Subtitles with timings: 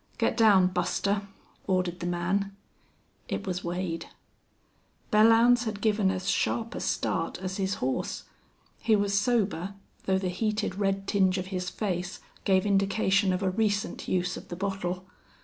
[0.17, 1.21] "Get down, Buster,"
[1.67, 2.55] ordered the man.
[3.27, 4.07] It was Wade.
[5.11, 8.23] Belllounds had given as sharp a start as his horse.
[8.79, 9.75] He was sober,
[10.07, 14.47] though the heated red tinge of his face gave indication of a recent use of
[14.47, 15.05] the bottle.